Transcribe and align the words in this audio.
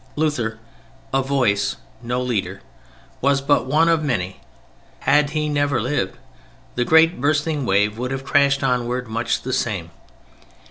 Luther 0.15 0.57
(a 1.13 1.21
voice, 1.21 1.75
no 2.01 2.23
leader) 2.23 2.61
was 3.21 3.39
but 3.39 3.67
one 3.67 3.87
of 3.87 4.03
many: 4.03 4.39
had 5.01 5.29
he 5.29 5.47
never 5.47 5.79
lived, 5.79 6.17
the 6.73 6.83
great 6.83 7.21
bursting 7.21 7.67
wave 7.67 7.99
would 7.99 8.09
have 8.09 8.25
crashed 8.25 8.63
onward 8.63 9.07
much 9.07 9.43
the 9.43 9.53
same. 9.53 9.91